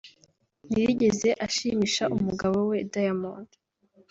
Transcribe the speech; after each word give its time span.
ntiyigeze 0.71 1.29
ashimisha 1.47 2.03
umugabo 2.15 2.57
we 2.69 2.77
Diamond 2.93 3.49